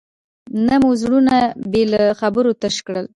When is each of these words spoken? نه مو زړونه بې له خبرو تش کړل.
نه 0.65 0.75
مو 0.81 0.91
زړونه 1.01 1.35
بې 1.71 1.83
له 1.91 2.01
خبرو 2.19 2.51
تش 2.61 2.75
کړل. 2.85 3.05